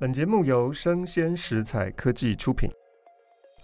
[0.00, 2.70] 本节目由生鲜食材科技出品。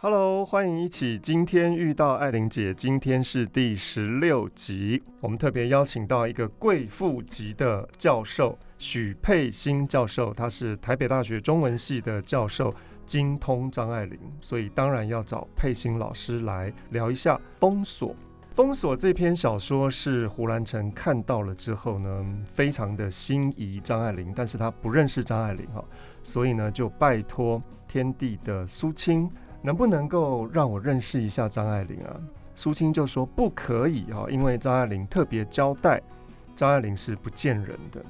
[0.00, 2.75] Hello，欢迎一起今天遇到爱玲姐。
[2.75, 12.71] 今天是第十六集，我们特别邀请到一个贵妇级的教授许佩欣教授，他是台北大学中文系的教授，
[13.06, 18.10] 精通张爱玲，所以当然要找佩欣老师来聊一下《封锁》。
[18.56, 25.84] 《封锁》这篇小说是胡兰成看到了之后呢，非常的心仪张爱玲，但是他不认识张爱玲哈，
[26.27, 29.30] 所以呢就拜托天地的苏青，
[29.62, 32.19] 能不能够让我认识一下张爱玲啊？
[32.52, 36.02] 苏青就说不可以哈，因为张爱玲特别交代，
[36.56, 38.05] 张爱玲是不见人的。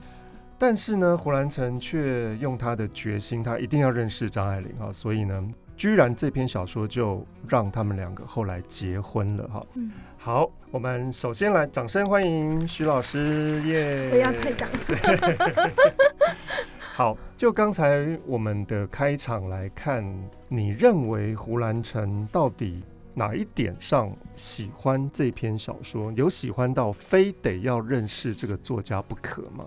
[0.56, 9.66] 但是呢，胡兰成却用他的决心，他一定要认识张爱玲哈，所以呢，居然这篇小说就让他们两个后来结婚了哈。
[9.74, 14.08] 嗯好，我们首先来掌声欢迎徐老师耶！
[14.10, 14.68] 不要太长。
[16.96, 20.02] 好，就刚才我们的开场来看，
[20.48, 26.10] 你认为胡兰成到底哪一点上喜欢这篇小说？
[26.12, 29.62] 有喜欢到非得要认识这个作家不可吗？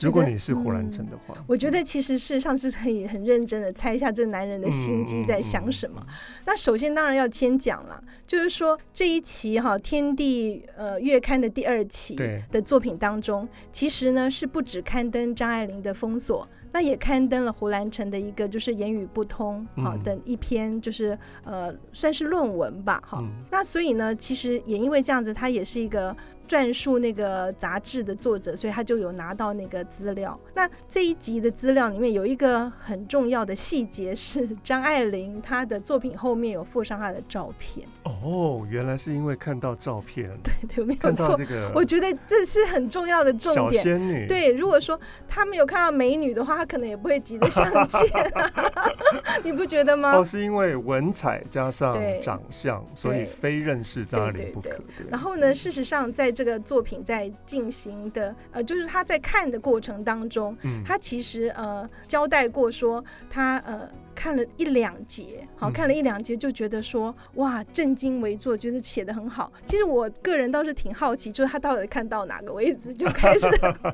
[0.00, 6.00] 如果你是胡兰成的话，嗯，我觉得其实事实上是可以很认真的猜一下这男人的心机在想什么。
[6.00, 12.16] 嗯嗯嗯、那首先当然要先讲了，就是说这一期哈《天地》呃月刊的第二期
[12.50, 23.18] 的作品当中，其实呢是不止刊登张爱玲的《封锁》，那也刊登了胡兰成的一个就是言语不通好等一篇就是呃算是论文吧哈。
[23.22, 26.14] 嗯、那所以呢，其实也因为这样子，他也是一个。
[26.46, 30.38] 转述那个杂志的作者，所以他就有拿到那个资料。
[30.54, 37.86] 那这一集的资料里面有一个很重要的细节是张爱玲她的作品后面有附上她的照片。
[38.04, 40.30] 哦，原来是因为看到照片。
[40.42, 41.36] 对对，没有错。
[41.36, 43.82] 这个我觉得这是很重要的重点。
[43.82, 44.26] 小仙女。
[44.26, 48.00] 对，如果说他没有看到美女的话，他可能也不会急着相见。
[49.42, 50.16] 你不觉得吗？
[50.16, 54.70] 哦，是因为文采加上长相，所以非认识张爱玲不可。
[55.10, 63.88] 然后呢，事实上在这个作品在进行的，呃，就是他在看的过程当中，嗯，他其实呃交代过说他呃。
[64.14, 69.52] 看了一两节，好，看了一两节就觉得说，哇，震惊为坐，觉得写的很好。
[69.64, 73.46] 其实我个人倒是挺好奇，就是他到底看到哪个位置就开始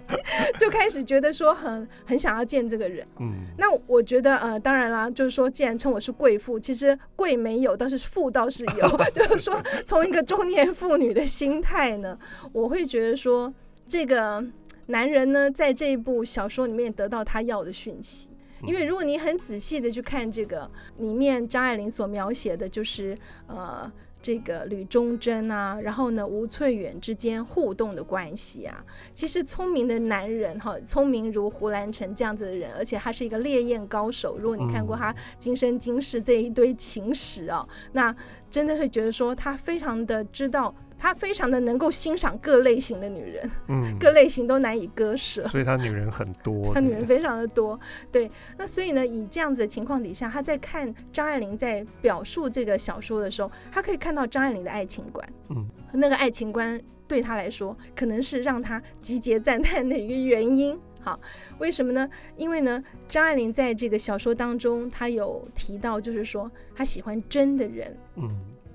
[0.59, 3.07] 就开始觉得说很很想要见这个人。
[3.19, 9.01] 嗯，那我觉得呃，当然啦，就是说，既然称我是贵妇，其实贵没有，但是富倒是有。
[9.15, 12.19] 就是说，从一个中年妇女的心态呢，
[12.53, 13.53] 我会觉得说，
[13.87, 14.45] 这个
[14.87, 18.31] 男人呢，在这一部小说里面得到他要的讯息。
[18.67, 23.17] 因为如果你很仔细的去看这个里面，张爱玲所描写的就是
[23.47, 23.91] 呃
[24.23, 28.85] 这个吕忠贞啊，然后呢吴翠远之间互动的关系啊，
[29.15, 34.37] 其实聪明的男人哈，聪明如胡兰成这样子的人，而且他是一个烈焰高手。
[34.39, 38.15] 如果你看过他今生今世这一堆情史啊，那
[38.51, 40.75] 真的会觉得说他非常的知道。
[41.03, 47.81] 他非常的能够欣赏各类型的女人，嗯， 各类型都难以割舍，所以他女人很多，他女人非常的多，
[48.13, 48.31] 对。
[48.59, 56.79] 那所以呢，以这样子的情况底下，他在看张爱玲在表述这个小说的时候，他可以看到张爱玲的爱情观，嗯，那个爱情观
[57.09, 60.79] 对他来说，可能是让他集结赞叹的一个原因。
[61.01, 61.19] 好，
[61.59, 62.09] 为什么呢？
[62.37, 68.29] 因为呢，张爱玲在这个小说当中，她有提到，就是说她喜欢真的人，嗯。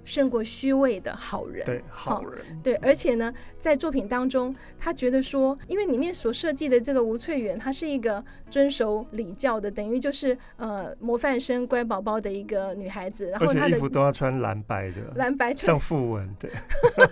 [0.06, 16.52] 胜过虚伪的好人，对好人，对，而且呢，在作品当中，他觉得说，因为里面所设计的这个吴翠远，她是一个遵守礼教的，等于就是呃模范生、乖宝宝的一个女孩子，然后她的衣服都要穿蓝白的，蓝白像富文，对，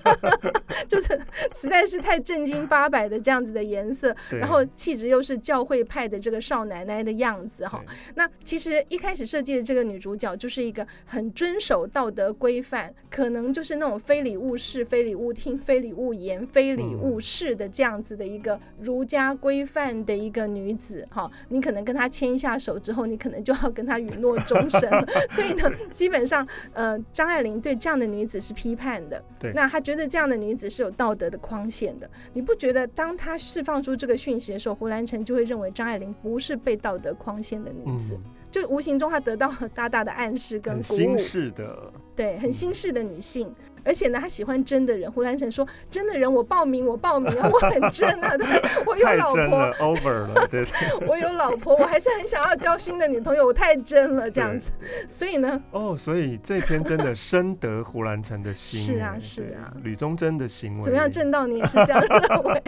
[0.87, 1.19] 就是
[1.51, 7.83] 实在是太正经八百的这样子的颜色，然后气质又是教会派的这个少奶奶的样子哈。
[8.13, 12.82] 那其实一开始设计的这个女主角就是一个很遵守道德规范。
[13.09, 25.05] 可能就是那种非礼勿视、非礼勿听、非礼勿言、非礼勿视的这样子的一个儒家规范的一个女子哈，你可能跟她牵一下手之后，你可能就要跟她允诺终身了。
[25.29, 29.23] 所以呢，基本上呃，张爱玲对这样的女子是批判的。
[29.39, 32.09] 对，那她觉得这样的女子是有道德的框限的。
[32.33, 38.13] 你不觉得当她释放出这个讯息的时候，胡兰成就会认为张爱玲不是被道德框限的女子？
[38.15, 40.95] 嗯就无形中，他得到了大大的暗示跟鼓舞。
[40.95, 45.11] 很新式的，对，很新式的女性，嗯、而且呢，他喜欢真的人。
[45.11, 48.45] 胡兰成说：“真的人，我报名，我报名啊， 我很真啊，对，
[48.85, 50.63] 我有老婆，over 了， 对，
[51.07, 54.71] 我有老婆，我还是很想要交新的女朋友，我太真了，这样子。
[55.07, 58.79] 所以呢，哦，所以这篇真的深得胡兰成的心。
[58.79, 61.09] 是啊，是啊，吕宗楨的行为怎么样？
[61.09, 62.61] 正道你也是这样认为？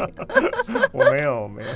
[0.91, 1.69] 我没有，没有。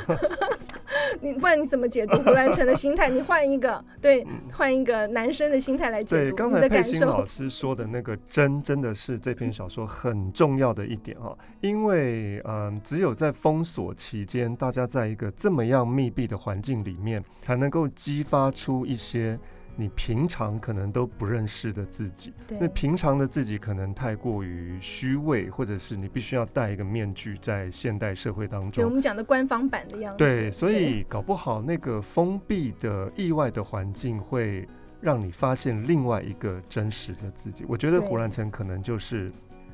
[1.22, 3.10] 你不然你怎么解读胡兰成的心态？
[3.10, 6.36] 你换一个， 对，换一个男生的心态来解读。
[6.36, 19.38] 刚才佩欣老师说的那个真，真的是这篇小说很重要的一点哈，因为嗯，只有在封锁期间，大家在一个这么样密闭的环境里面，才能够激发出一些。
[19.76, 30.18] 你平常可能都不认识的自己，那平常的自己可能太过于虚伪，或者是你必须要戴一个面具，在现代社会当中，对我们讲的官方版的样子。
[30.18, 34.68] 对，所以搞不好那个封闭的意外的环境会
[35.00, 37.66] 让你发现另外一个真实的自己。
[37.68, 39.32] 我觉得胡兰成可能就是。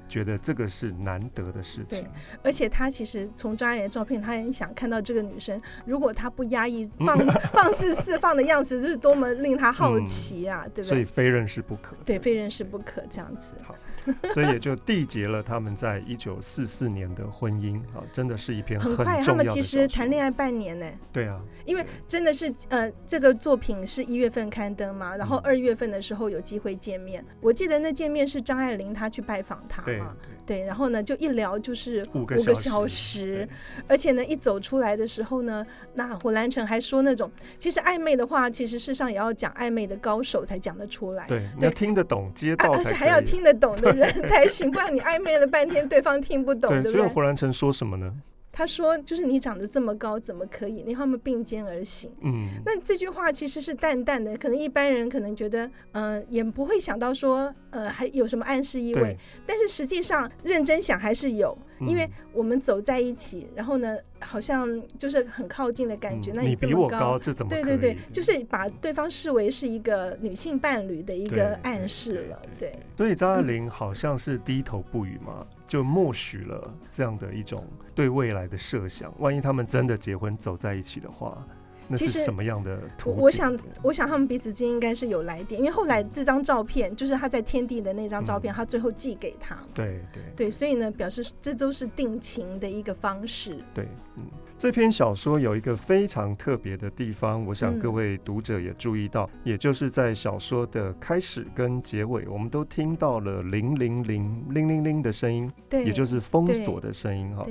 [0.07, 2.09] 觉得这个是难得的事情，对，
[2.43, 7.17] 而且他其实从张爱玲的照片，他很想看到这个女生，如果她不压抑、放
[7.53, 10.95] 放肆释放的样子，这是多么令他好奇啊，嗯、对不对？
[10.95, 13.55] 所以非认识不可，对，非认识不可这样子。
[13.63, 13.75] 好。
[14.33, 19.21] 所以也就缔结了他们在一九四四年的婚姻啊，真的是一篇很快。
[19.23, 20.85] 他们其实谈恋爱半年呢。
[21.11, 27.23] 对啊，因为真的是呃，这个作品是一月份刊登嘛，然后二月份的时候有机会见面。
[27.29, 33.47] 嗯、我记得那见面是张爱玲她去拜访他嘛，对，然后呢就一聊就是五个小时，
[33.87, 35.65] 而且呢一走出来的时候呢，
[35.95, 43.91] 那胡兰成还说那种其实暧昧的话，其实事实上也要讲暧昧的高手才讲得出来，对，你要听得懂街道，而且还要听得懂的。
[43.95, 47.01] 人 才行，不然你暧昧了半天，对方听不懂，对，对不对？
[47.01, 48.13] 所以胡兰成说什么呢？
[48.57, 50.81] 他说：“就是你长得这么高，怎么可以？
[50.87, 59.17] 你和他们并肩而行。”嗯，那这句话其实是淡淡的，可能一般人可能觉得，嗯、呃，也不会想到说，呃，还有什么暗示意味。
[59.45, 66.31] 但是实际上认真想还是有，因为我们走在一起，然后呢，好像就是很靠近的感觉。
[66.31, 67.49] 嗯、那你比我高，这怎么？
[67.49, 72.41] 对对对，就是把对方视为是一个女性伴侣的一个暗示了。
[72.57, 75.45] 对，对，对，对，所以张爱玲好像是低头不语嘛。
[75.65, 81.45] 就默许了这样的一种对未来的设想，万一他们真的结婚走在一起的话，
[81.87, 83.15] 那是什么样的图？
[83.17, 89.57] 我想，我想他们彼此间应该是有来电，因为后来这张照片就是他在天地的那张照片，嗯、他最后寄给他。
[89.73, 93.57] 对对对，所以呢，表示这都是定情的一个方式。
[93.73, 93.87] 对，
[94.17, 94.23] 嗯。
[94.57, 107.45] 这篇小说有一个非常特别的地方，我想各位读者也注意到，嗯、也就是在小说的开始跟结尾，我们都听到了零零零零零零的声音，对，也就是封锁的声音哈。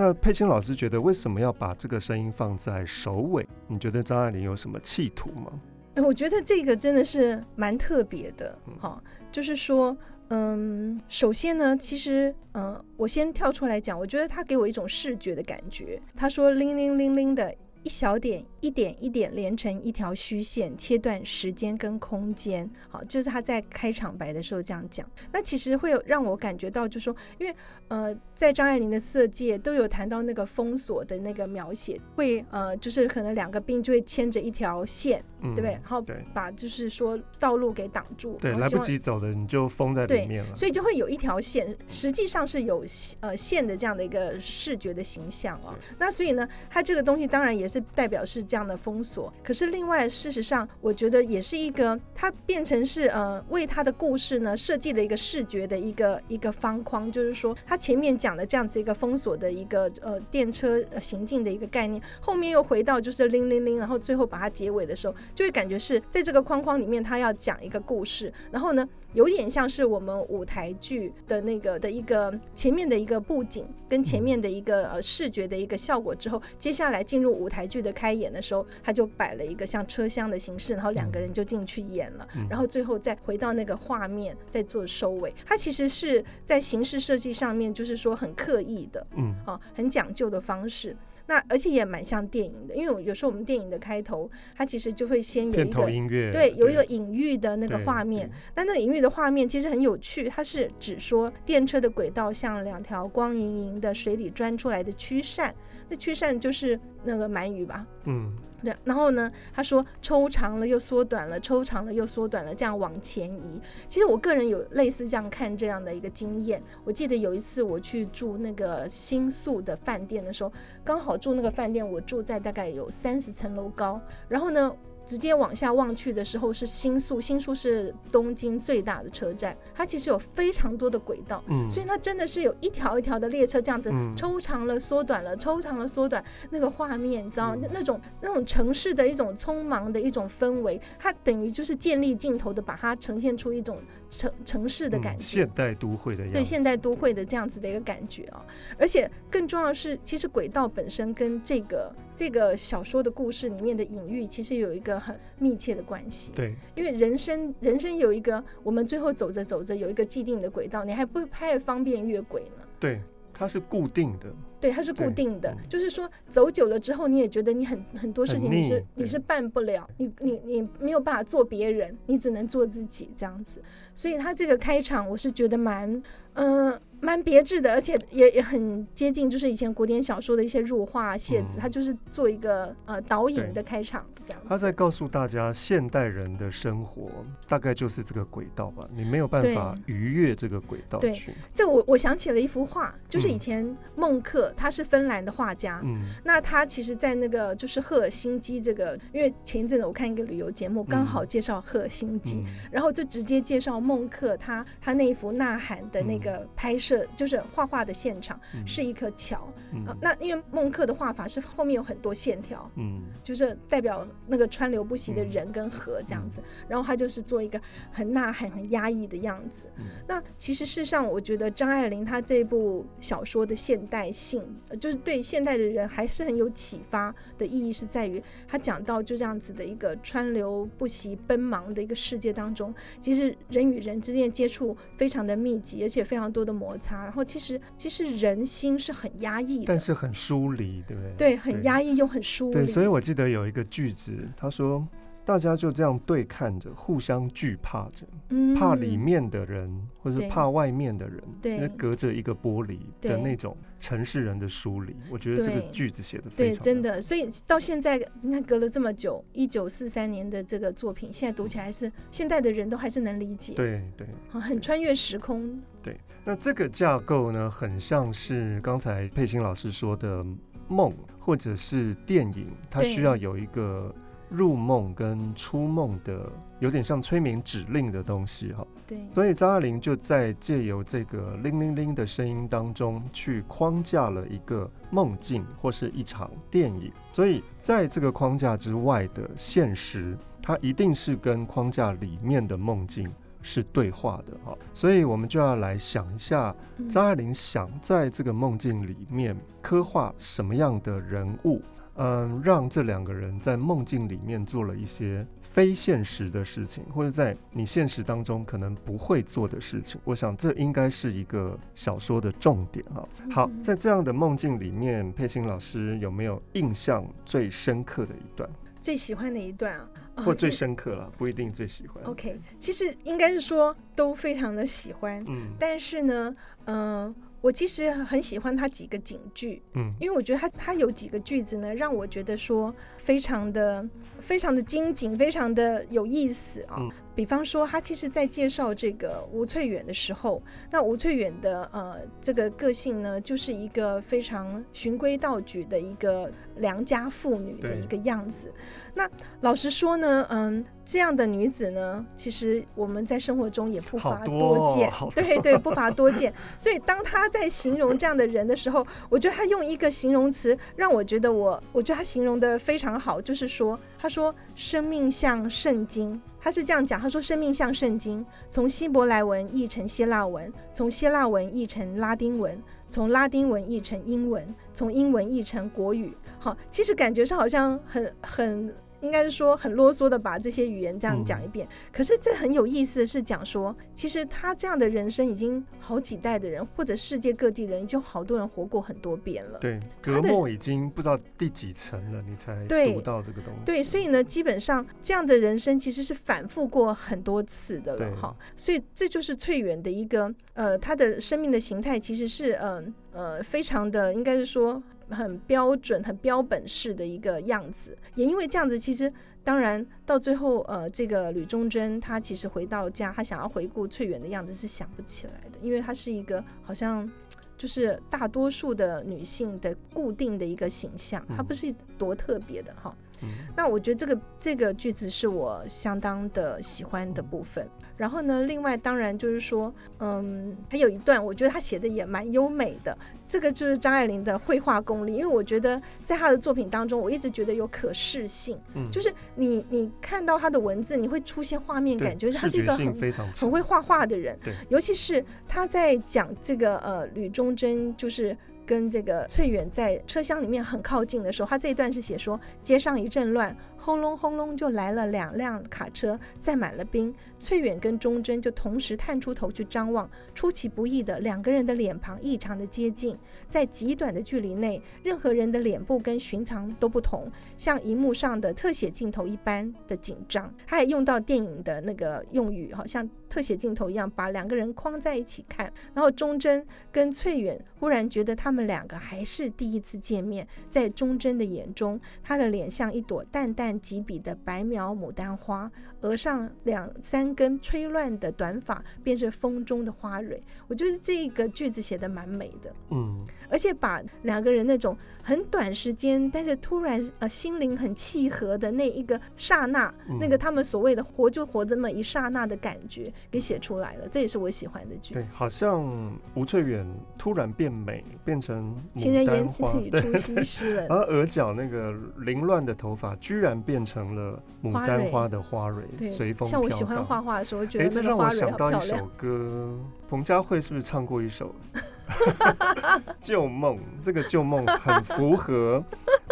[0.00, 3.44] 那佩青老师觉得为什么要把这个声音放在首尾？
[3.66, 5.50] 你觉得张爱玲有什么企图吗？
[5.96, 9.96] 我觉得这个真的是蛮特别的，哈、嗯，就是说。
[10.30, 16.00] 嗯，首先呢，其实，嗯，我先跳出来讲，我觉得他给我一种视觉的感觉。
[16.14, 17.52] 他说“铃铃铃铃”的
[17.82, 18.44] 一小点。
[18.60, 22.68] 一点一点连成一条虚线，切断时间跟空间。
[22.88, 25.08] 好，就是他在开场白的时候这样讲。
[25.32, 27.54] 那其实会有让我感觉到，就是说，因为
[27.86, 35.72] 呃，在张爱玲的色戒都有谈到那个封锁的那个描写，会呃，就是可能两个兵就会牵着一条线，嗯、对不对？
[35.72, 40.56] 然后把就是说道路给挡住，对，来不及走的你就封在里面了。
[40.56, 42.84] 所以就会有一条线，实际上是有
[43.20, 45.72] 呃线的这样的一个视觉的形象哦。
[45.98, 48.47] 那所以呢，它这个东西当然也是代表是。
[48.48, 85.32] 这样的封锁，可是另外，事实上，我觉得也是一个，它变成是呃，为他的故事呢设计了一个视觉的一个一个方框，就是说，他前面讲的这样子一个封锁的一个呃电车行进的一个概念，后面又回到就是铃铃铃，然后最后把它结尾的时候，就会感觉是在这个框框里面，他要讲一个故事，然后呢，有点像是我们舞台剧的那个的一个前面的一个布景跟前面的一个呃视觉的一个效果之后，接下来进入舞台剧的开演的时候，他就摆了一个像车厢的形式，然后两个人就进去演了，然后最后再回到那个画面再做收尾。
[85.46, 90.96] 它其实是在形式设计上面，就是说很刻意的，嗯，啊，很讲究的方式。
[91.26, 98.30] 那而且也蛮像电影的，因为我有时候我们电影的开头，它其实就会先有一个音乐，对，有一个隐喻的那个画面。
[98.54, 105.54] 但那个隐喻的画面其实很有趣，它是指说电车的轨道像两条光莹莹的水里钻出来的曲扇，
[105.88, 107.86] 那曲扇就是那个鳗鱼吧？
[108.04, 108.36] 嗯。
[108.60, 113.60] 对，然后呢，他说抽长了又缩短了，抽长了又缩短了，这样往前移。
[113.86, 116.60] 其实我个人有类似这样看这样的一个经验。
[116.82, 120.52] 我记得有一次我去住那个新宿的饭店的时候，
[120.84, 124.00] 刚好住那个饭店，我住在大概有三十层楼高。
[124.26, 124.74] 然后呢，
[125.08, 137.58] 直接往下望去的时候是新宿，新宿是东京最大的车站，它其实有非常多的轨道，嗯，所以它真的是有一条一条的列车这样子抽长了、缩短了、抽长了、缩短，那个画面你知道吗？
[137.62, 143.78] 那那种那种城市的一种匆忙的一种氛围，它等于就是建立镜头的把它呈现出一种
[144.10, 148.44] 城城市的感觉，现代都会的对，现代都会的这样子的一个感觉啊，
[148.78, 154.97] 而且更重要的是，其实轨道本身跟这个这个小说的故事里面的隐喻，其实有一个。
[154.98, 162.64] 很密切的关系，对，因为人生人生有一个，我们最后走着走着有一个既定的轨道，你还不太方便越轨呢？
[162.80, 163.00] 对，
[163.32, 164.26] 它是固定的，
[164.60, 173.62] 对，它是固定的，就是说走久了之后，你也觉得你很很多事情你是你是办不了，你你你没有办法做别人，你只能做自己这样子，
[173.94, 175.90] 所以他这个开场我是觉得蛮
[176.34, 176.70] 嗯。
[176.70, 184.48] 呃蛮别致的，而且也也很接近，就是以前古典小说的一些入画谢子，他、嗯、就是做一个呃导引的开场这样子。
[184.48, 187.08] 他在告诉大家，现代人的生活
[187.46, 191.06] 大概就是这个轨道吧，你没有办法逾越这个轨道去。
[191.06, 206.87] 对，这我我想起了一幅画，就是以前孟克，他是芬兰的画家，嗯，那他其实，在那个就是赫尔辛基这个，因为前一阵子我看一个旅游节目，刚好介绍赫尔辛基，嗯、然后就直接介绍孟克他他那一幅《呐喊》的那个拍摄。
[206.88, 209.52] 这就是画画的现场，是一棵桥。
[209.74, 216.40] 嗯啊、那因为孟克的画法是后面有很多线条，嗯，就是代表那个川流不息的人跟河这样子。
[216.40, 219.66] 嗯、然后他就是做一个很呐喊、很压抑的样子。
[219.76, 224.42] 嗯、那其实事实上，我觉得张爱玲她这部小说的现代性，
[224.80, 237.02] 就是对现代的人还是很有启发的意义，是在于他讲到就这样子的一个川流不息、奔忙的一个世界当中，其实人与人之间接触非常的密集，而且非常多的摩擦。
[237.02, 241.12] 然后其实其实人心是很压抑的，但是很疏离，对不对？
[241.16, 242.52] 对，很压抑又很疏离。
[242.52, 244.86] 对，所以我记得有一个句子，他说。
[245.28, 254.96] 大家就这样对看着，互相惧怕着，嗯、怕里面的人，或者是怕外面的人，对，隔着一个玻璃的那种城市人的疏离。
[255.10, 256.98] 我觉得这个句子写的非常对，真的。
[257.02, 263.52] 所以到现在，你看隔了这么久，一九四三年的这个作品，现在读起来是现代的人都还是能理解。
[263.52, 265.60] 对对，很穿越时空。
[265.82, 270.24] 对，那这个架构呢，很像是刚才佩欣老师说的
[270.68, 273.94] 梦，或者是电影，它需要有一个。
[274.30, 293.10] 入梦跟出梦的有点像催眠指令的东西哈，对，所以张爱玲就在借由这个铃铃铃的声音当中去框架了一个梦境或是一场电影，所以在这个框架之外的现实，它一定是跟框架里面的梦境
[293.50, 296.54] 是对话的哈，所以我们就要来想一下，
[296.86, 301.62] 张爱玲想在这个梦境里面刻画什么样的人物。
[302.00, 310.00] 嗯，让这两个人在梦境里面做了一些非现实的事情，或者在你现实当中可能不会做的事情。
[310.04, 313.08] 我想这应该是一个小说的重点哈。
[313.32, 318.48] 好，在这样的梦境里面，佩欣老师有没有印象最深刻的一段？
[318.80, 319.78] 最喜欢哪一段
[320.14, 322.02] 啊，或最深刻了，不一定最喜欢。
[322.04, 327.14] OK，其实应该是说都非常的喜欢，嗯，但是呢，嗯、呃。
[327.40, 333.88] 我其实很喜欢他几个警句，嗯，因为我觉得他他有几个句子呢，让我觉得说非常的
[334.20, 336.76] 非常的精警，非常的有意思啊。
[336.78, 348.54] 嗯比方说，他其实，在介绍这个吴翠远的时候，那吴翠远的呃这个个性呢，就是一个非常循规蹈矩的一个良家妇女的一个样子。
[348.94, 349.10] 那
[349.40, 356.32] 老实说呢，嗯，这样的女子呢，其实我们在生活中也不乏多见，多对对，不乏多见。
[356.56, 363.76] 所以当他在形容这样的人的时候，我觉得他用一个形容词让我觉得我，我觉得他形容的非常好，就是说。
[363.98, 367.00] 他说：“生命像圣经，他是这样讲。
[367.00, 376.16] 他说，生命像圣经，从希伯来文译成希腊文，从希腊文译成拉丁文，从拉丁文译成英文，从英文译成国语。
[376.38, 389.58] 好，其实感觉上好像很很。”应该是说很啰嗦的把这些语言这样讲一遍，嗯、可是这很有意思的是讲说，其实他这样的人生已经好几代的人，或者世界各地的人，已经好多人活过很多遍了。
[389.60, 393.60] 对，隔膜已经不知道第几层了，你才读到这个东西。
[393.64, 398.36] 对，所以呢，基本上这样的人生其实是反复过很多次的了哈。
[398.56, 404.82] 所以这就是翠远的一个呃，他的生命的形态其实是嗯呃，呃非常的应该是说。
[405.10, 409.12] 很标准、很标本式的一个样子，也因为这样子，其实
[409.42, 417.10] 当然到最后，呃，这个吕宗楨他其实回到家，他想要回顾翠园的样子是想不起来的，因为他是一个好像
[417.56, 422.94] 就是大多数的女性的固定的一个形象，她不是多特别的哈。
[423.22, 427.68] 嗯，那我觉得这个这个句子是我相当的喜欢的部分。
[427.98, 432.96] 然后呢，另外当然就是说，嗯，还有一段我觉得他写的也蛮优美的。
[433.26, 444.38] 这个就是张爱玲的绘画功力，因为我觉得在她的作品当中，我一直觉得有可视性，嗯，就是你你看到她的文字，你会出现画面感觉，她是一个很很会画画的人，
[444.70, 448.34] 尤其是她在讲这个呃吕宗楨就是。
[448.68, 457.14] 跟这个翠远在车厢里面很靠近的时候，他这一段是写说，街上一阵乱，轰隆轰隆就来了两辆卡车，载满了兵。
[457.38, 463.16] 翠远跟忠贞就同时探出头去张望，出其不意的两个人的脸庞异常的接近，
[463.48, 470.52] 在极短的距离内，任何人的脸部跟寻常都不同，像荧幕上的特写镜头一般的紧张。
[470.66, 475.72] 他还用到电影的那个用语，好像特写镜头一样，把两个人框在一起看。
[475.94, 478.68] 然后忠贞跟翠远忽然觉得他们。
[478.68, 490.38] 两个还是第一次见面，在忠贞的眼中，他的脸像一朵淡淡几笔的白描牡丹花，额上两三根吹乱的短发便是风中的花蕊。
[490.66, 505.20] 我觉得这个句子写的蛮美的，嗯，而且把两个人那种很短时间，但是突然呃心灵很契合的那一个刹那，嗯、那个他们所谓的活就活这么一刹那的感觉给写出来了，这也是我喜欢的句子。
[505.20, 508.74] 对，好像吴翠远突然变美，变成。
[508.94, 516.50] 情人眼里出西施了， 而额角那个凌乱的头发，居然变成了牡丹花的花蕊，随风飘。
[516.50, 521.54] 像我喜欢画画的时候，觉得哎，这让我想到一首歌，彭佳慧是不是唱过一首
[523.20, 523.76] 《旧梦》？
[524.02, 525.82] 这个旧梦很符合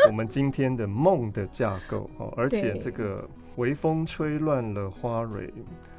[0.08, 5.52] 我们今天的梦的架构哦，而且这个微风吹乱了花蕊。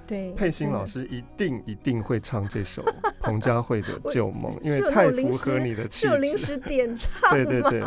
[0.07, 2.81] 对，佩欣老师一定一定会唱这首
[3.19, 5.97] 彭佳慧的《旧梦》，因为太符合你的气质。
[5.99, 7.83] 是有临时 点唱，对对对，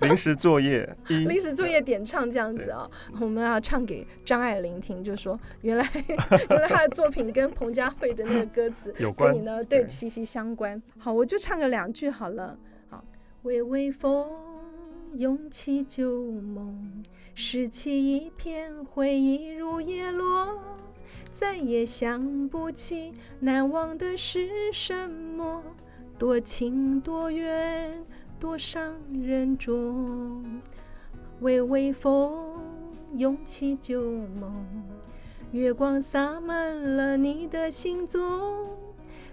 [0.00, 5.88] 临时作业， 临时作业点唱这样子啊、哦，我们要唱给张爱玲听，就说原来
[6.50, 10.82] 原来她的作品跟彭佳慧的那个歌词有关，跟你呢对息息相关。
[10.98, 12.58] 好，我就唱个两句好了。
[12.88, 13.04] 好，
[13.42, 14.28] 微微风
[15.14, 20.73] 涌起旧梦，拾起一片回忆如叶落。
[21.30, 25.62] 再也想不起难忘的是什么，
[26.18, 28.04] 多情多怨
[28.38, 30.60] 多伤人中。
[31.40, 32.60] 微微风
[33.16, 34.02] 涌起旧
[34.40, 34.64] 梦，
[35.52, 38.70] 月光洒满了你的行踪。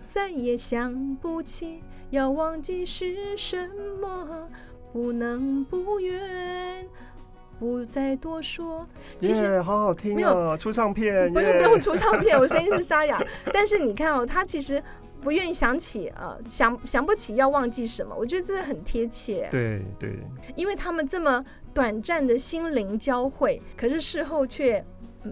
[0.05, 3.69] 再也想不起要忘记是什
[4.01, 4.49] 么，
[4.91, 6.89] 不能不怨。
[7.61, 8.87] 不再多说，
[9.19, 13.23] 其实、yeah, 好好听、哦，没有出唱片，不用不用出唱片，我声音是 沙哑。
[13.53, 14.81] 但是你看哦，他其实
[15.21, 19.47] 不愿意想起啊、呃，想想不起要忘记什么，我觉得这很贴切。
[19.51, 20.17] 对对，
[20.55, 24.83] 因为他们这么短暂的心灵交汇，可是事后却。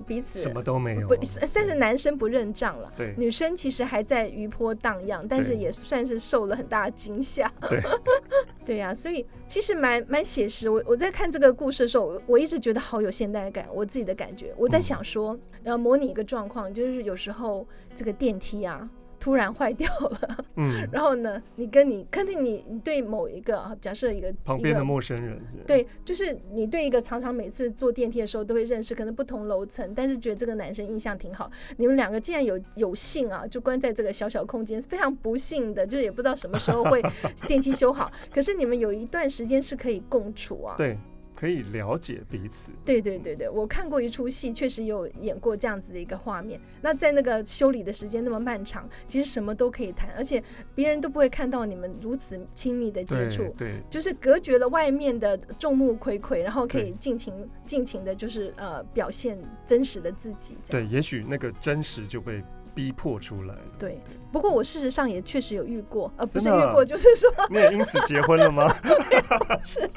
[0.06, 2.92] 彼此什么都没有，不算是男生不认账了。
[2.96, 7.52] 对，女生其实还在余波荡漾，但是也算是受了很大的惊吓。
[7.70, 7.82] 对，
[8.66, 10.70] 对呀、啊，所以其实蛮蛮写实。
[10.70, 13.68] 我我在看这个故事的时候，我一直觉得好有现代感。
[13.74, 18.90] 我自己的感觉，我在想说，要模拟一个状况，就是有时候这个电梯啊。
[19.20, 31.52] 突然坏掉了，嗯， 然后呢，你跟你肯定你你对某一个假设一个旁边的陌生人，对，就是你对一个常常每次坐电梯的时候都会认识，可能不同楼层，但是觉得这个男生印象挺好。
[31.78, 37.02] 你们两个竟然有有幸啊，就关在这个小小空间，非常不幸的，就是也不知道什么时候会
[37.46, 38.12] 电梯修好。
[38.34, 40.98] 可是你们有一段时间是可以共处啊，对。
[41.40, 42.70] 可以了解彼此。
[42.84, 46.60] 对对对对，我看过一出戏，确实有演过这样子的一个画面。
[46.82, 50.44] 那在那个修理的时间那么漫长，其实什么都可以谈，而且
[50.76, 53.44] 别人都不会看到你们如此亲密的接触。
[53.58, 57.34] 对，对，就是隔绝了外面的众目睽睽，然后可以尽情
[57.66, 60.58] 尽情的，就是呃表现真实的自己。
[60.68, 62.44] 对，也许那个真实就被。
[62.74, 63.56] 逼迫出来。
[63.78, 64.00] 对，
[64.32, 68.74] 不过我事实上也确实有遇过，呃，不是遇过，就是说 你也因此结婚了吗？
[69.64, 69.90] 是，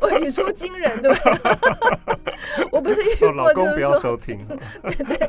[0.00, 1.38] 我语出惊人，对吧？
[2.70, 4.38] 我不是遇过，老公不要收听。
[4.82, 5.28] 对对，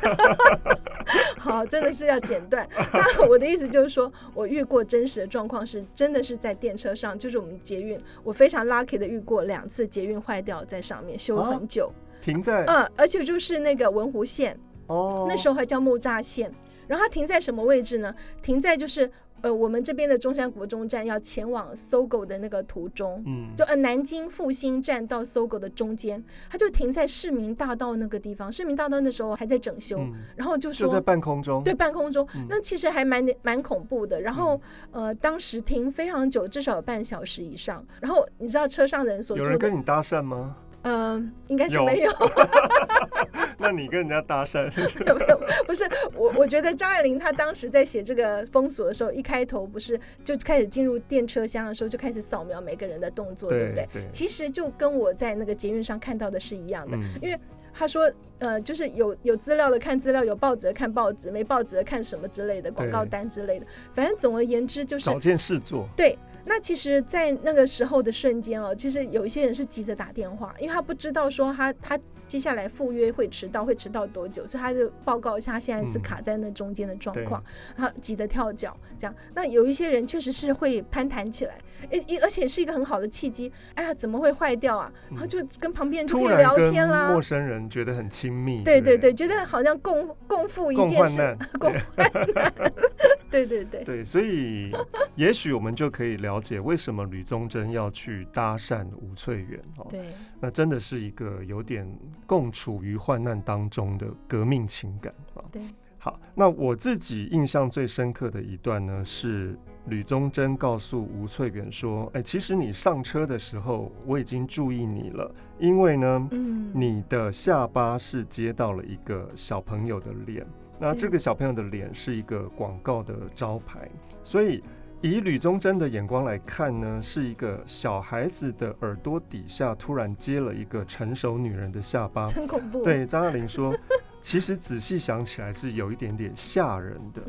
[1.38, 2.68] 好，真的是要剪断。
[2.94, 11.92] 那我的意思就是说，我遇过真实的状况是，真的是在电车上，就是我们捷运，我非常 lucky 的遇过两次捷运坏掉，在上面修了很久，
[12.22, 14.60] 停在，嗯，而且就是那个文湖线。
[14.88, 16.52] 哦，那时候还叫木栅线，
[16.88, 18.14] 然后它停在什么位置呢？
[18.42, 19.10] 停在就是
[19.42, 28.52] 呃我们这边的中山国中站要前往 SOGO 的那个途中，嗯，就呃南京复兴站到 SOGO 的中间，它就停在市民大道那个地方。
[28.52, 34.22] 市民大道那时候还在整修，嗯、然后就说就在半空中，对，半空中，嗯、那其实还蛮蛮恐怖的。
[34.22, 34.60] 然后、
[34.92, 37.86] 嗯、呃当时停非常久，至少有半小时以上。
[38.02, 40.56] 然后你知道车上的人所有人跟你搭讪吗？
[40.84, 42.12] 嗯，应该是没有。
[43.60, 44.72] 那你跟人家搭讪？
[45.04, 45.84] 没有，不是
[46.16, 46.32] 我。
[46.38, 53.88] 我觉得张爱玲她当时在写这个封锁的时候，一开头不是就开始进入电车厢的时候，就开始扫描每个人的动作，对，对不对？
[53.94, 54.08] 对。
[54.12, 57.38] 其实就跟我在那个捷运上看到的是一样的，嗯、因为
[57.74, 58.10] 他说，
[58.40, 63.66] 呃，就是有有资料的看资料，有报纸的看报纸，没报纸的看什么之类的广告单之类的。
[63.94, 65.88] 反正总而言之，就是找件事做。
[65.98, 66.18] 对。
[66.48, 77.42] 那其实，在那个时候的瞬间哦，其实有一些人是急着打电话，因为他不知道说他他接下来赴约会迟到，会迟到多久，所以他就报告一下他现在是卡在那中间的状况，
[77.78, 79.16] 他、嗯、急得跳脚这样。
[79.34, 81.58] 那有一些人确实是会攀谈起来，
[81.92, 83.50] 诶，而且是一个很好的契机。
[83.76, 84.92] 哎呀，怎么会坏掉啊？
[85.10, 87.12] 然后就跟旁边人就可以聊天啦。
[87.12, 92.54] 陌生人觉得很亲密，对对对，觉得好像共共赴一件事，共患难。
[93.32, 94.72] 对对对对，所以
[95.16, 96.18] 也许我们就可以。
[96.18, 99.60] 了解为什么吕宗楨要去搭讪吴翠媛？
[99.78, 101.88] 哦，对，那真的是一个有点
[102.26, 105.44] 共处于患难当中的革命情感啊。
[105.52, 105.62] 对，
[105.98, 120.46] 好，那我自己印象最深刻的一段呢，是吕宗桢告诉吴翠远说：“哎，其实你上车的时候，我已经注意你了，因为呢，嗯，你的下巴是接到了一个小朋友的脸，
[120.80, 123.90] 那这个小朋友的脸是一个广告的招牌，
[124.24, 124.64] 所以。”
[125.02, 132.84] 以吕宗楨的眼光来看呢，是一个小孩子的耳朵底下突然接了一个成熟女人的下巴，很恐怖。
[132.84, 133.76] 对张爱玲说，
[134.22, 137.22] 其实仔细想起来是有一点点吓人的。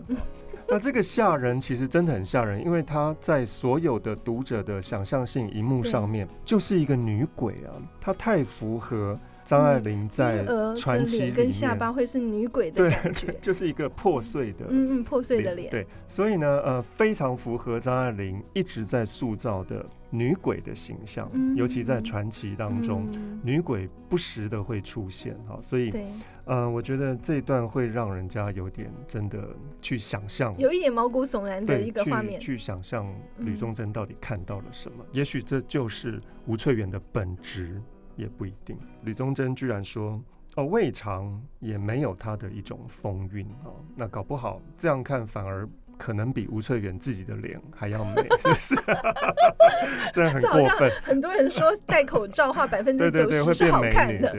[0.67, 9.19] 那这个吓人其实真的很吓人，因为她在所有的读者的想象性荧幕上面就是一个女鬼啊，她太符合。
[9.49, 10.45] 张爱玲在
[10.77, 15.71] 传奇跟下巴会是女鬼的感觉， 就是一个破碎的，嗯嗯，破碎的脸。
[15.71, 25.59] 对，所以呢，呃，非常符合张爱玲一直在塑造的女鬼的形象，嗯、尤其在传奇当中，嗯、女鬼不时的会出现哈。
[25.63, 25.91] 所以，
[26.45, 29.49] 呃，我觉得这一段会让人家有点真的
[29.81, 34.99] 去想象，有一点毛骨悚然的一个画面，去，去想象吕宗楨到底看到了什么。
[35.01, 37.81] 嗯、也许这就是吴翠远的本质。
[38.19, 40.21] 也不一定，吕宗楨居然说
[40.57, 48.77] ：“哦，未尝也没有他的一种风韵哦。”那搞不好这样看，反而可能比吴翠远自己的脸还要美， 是不是？
[50.13, 50.91] 这样很过分。
[51.05, 54.37] 很多人说戴口罩话 百分之九十是好看的。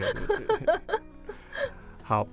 [2.04, 2.28] 好，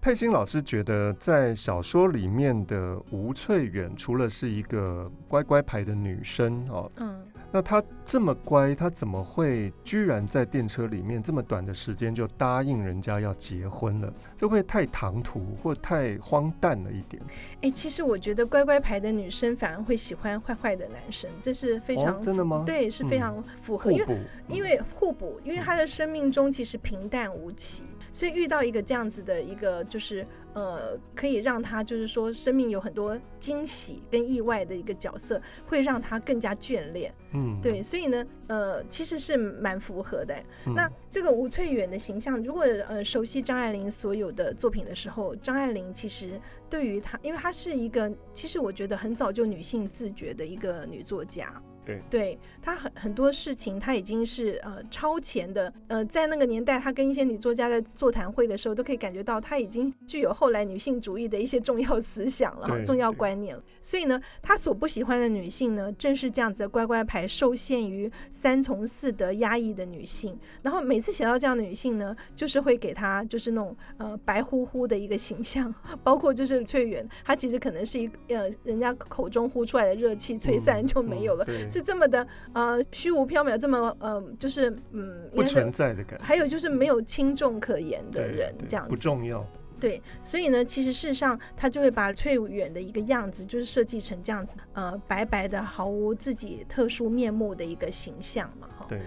[0.00, 7.20] 佩欣老师觉得，在小说里面的吴翠远，除了是一个乖乖牌的女生哦，嗯。
[7.54, 14.12] 那他这么乖，他怎么会居然在电车里面这么短的时间就答应人家要结婚了？
[14.36, 17.22] 这会太唐突或太荒诞了一点。
[17.28, 22.64] 哎、欸，其实我觉得乖乖牌的女生反而会喜欢坏坏的男生，这是非常、哦、真的吗？
[22.66, 30.26] 对，是非常符合，嗯、因为因为互补，因为他的生命中其实平淡无奇，所以遇到一个这样子的一个就是。
[30.54, 37.12] 呃，可以让他就是说，生命有很多惊喜跟意外的一个角色，会让他更加眷恋。
[37.32, 40.34] 嗯，对，所以呢，呃，其实是蛮符合的。
[40.66, 46.40] 嗯、那这个吴翠远的形象，如果呃熟悉张爱玲所有的作品的时候，张爱玲其实
[46.70, 51.60] 对于她，因为她是一个，其实我觉得很早就女性自觉的一个女作家。
[51.84, 55.72] 对，对他很很多事情，他已经是呃超前的。
[55.88, 63.62] 呃，在那个年代，他跟一些女作家在座谈会的时候，都可以感觉到他已经具有后来女性主义的一些重要思想了，重要观念了。
[63.80, 70.38] 所以呢，他所不喜欢的女性呢，正是这样子的乖乖牌，受限于三从四德压抑的女性。
[70.62, 81.44] 然后每次写到这样的女性呢，就是会给她就是那种呃白乎乎的一个形象， 包括就是翠远，她其实可能是一呃人家口中呼出来的热气吹散就没有了。
[81.48, 89.44] 嗯嗯是这么的呃虚无缥缈，这么呃就是嗯不存在的感觉，还有就是没有轻重可言的人这样子，不重要。
[89.80, 98.68] 对，所以呢，其实事实上他就会把翠远的一个样子，就是设计成这样子，呃，白白的，毫无自己特殊面目的一个形象嘛。
[98.78, 99.00] 哈，对。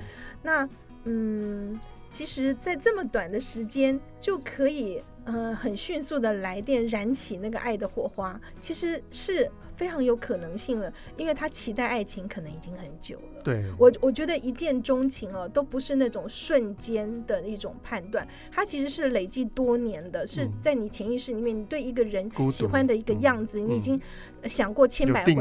[0.43, 0.67] 那
[1.05, 1.79] 嗯，
[2.11, 9.49] 其实，在这么短的时间就可以呃很迅速的来电燃起那个爱的火花，其实是。
[9.77, 13.41] 非常有可能性了，因为他期待爱情可能已经很久了。
[13.43, 24.01] 对，我我觉得一见钟情哦，都不是那种瞬间的一种判断，它其实是累积多年的，是在你潜意识里面，你对一个人喜欢的一个样子，你已经
[24.43, 25.35] 想过千百回，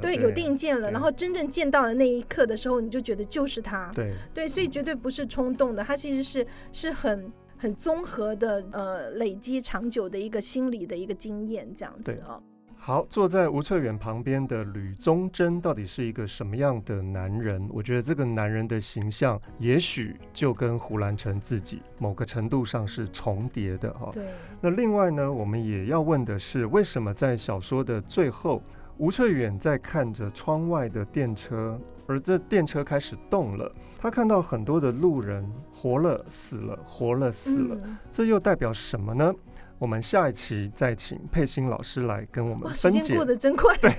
[0.00, 3.90] 对，有定见了，然后真正见到的那一刻的时候，你就觉得就是他。
[3.92, 12.40] 对对，所以绝对不是冲动的，他其实是是很很综合的，呃，累积长久的一个心理的一个经验，这样子哦。
[12.82, 17.68] 好，坐在吴翠远旁边的吕宗楨到底是一个什么样的男人？
[17.70, 24.08] 我觉得这个男人的形象，也许就跟胡兰成自己某个程度上是重叠的哈。
[24.14, 24.24] 对。
[24.62, 28.62] 那另外呢，我们也要问的是，为什么在小说的最后，
[28.96, 39.32] 吴翠远在看着窗外的电车，而这电车开始动了，他看到很多的路人活了死了，活了死了，嗯、这又代表什么呢？
[39.80, 43.00] 我们下一期再请佩欣老师来跟我们分解。
[43.00, 43.74] 时间过得真快。
[43.80, 43.90] 对，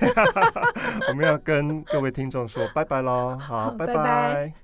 [1.10, 3.94] 我们要跟各位听众说拜拜喽，好，拜拜。
[3.94, 4.61] 拜拜。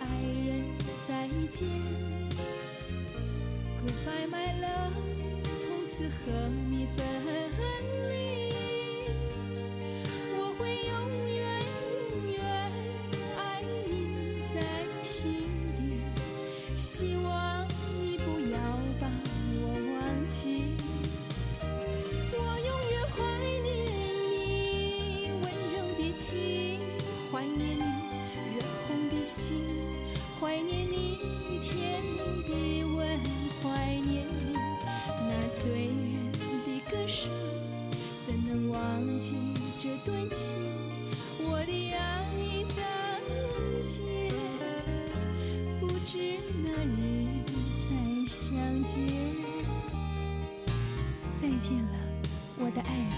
[0.00, 0.64] 爱人
[1.06, 1.68] 再见。
[4.04, 4.90] 白白了
[5.42, 8.37] 从此和你分离。
[51.48, 51.92] 再见了，
[52.58, 53.10] 我的爱人，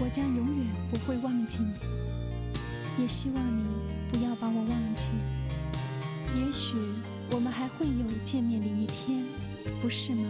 [0.00, 3.64] 我将永远不会忘记你，也希望你
[4.08, 5.08] 不要把我忘记。
[6.38, 6.76] 也许
[7.32, 9.24] 我们还会有见面的一天，
[9.82, 10.24] 不是吗？